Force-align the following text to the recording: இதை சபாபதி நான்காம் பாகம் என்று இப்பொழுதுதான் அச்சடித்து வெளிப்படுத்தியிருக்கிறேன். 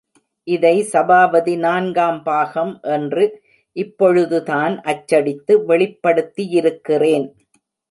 இதை 0.47 0.73
சபாபதி 0.83 1.53
நான்காம் 1.57 2.17
பாகம் 2.23 2.79
என்று 2.95 3.25
இப்பொழுதுதான் 3.75 4.75
அச்சடித்து 4.85 5.55
வெளிப்படுத்தியிருக்கிறேன். 5.69 7.27